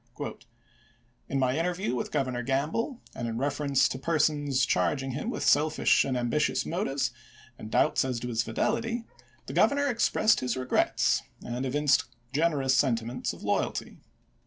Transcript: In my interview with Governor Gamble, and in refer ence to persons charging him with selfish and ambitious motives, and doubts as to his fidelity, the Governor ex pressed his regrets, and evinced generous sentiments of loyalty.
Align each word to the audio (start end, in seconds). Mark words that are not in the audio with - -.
In 1.29 1.37
my 1.37 1.55
interview 1.55 1.93
with 1.93 2.11
Governor 2.11 2.41
Gamble, 2.41 2.99
and 3.13 3.27
in 3.27 3.37
refer 3.37 3.65
ence 3.65 3.87
to 3.87 3.99
persons 3.99 4.65
charging 4.65 5.11
him 5.11 5.29
with 5.29 5.43
selfish 5.43 6.03
and 6.05 6.17
ambitious 6.17 6.65
motives, 6.65 7.11
and 7.59 7.69
doubts 7.69 8.03
as 8.03 8.19
to 8.21 8.29
his 8.29 8.41
fidelity, 8.41 9.03
the 9.45 9.53
Governor 9.53 9.85
ex 9.85 10.09
pressed 10.09 10.39
his 10.39 10.57
regrets, 10.57 11.21
and 11.45 11.67
evinced 11.67 12.05
generous 12.33 12.73
sentiments 12.75 13.31
of 13.31 13.43
loyalty. 13.43 13.99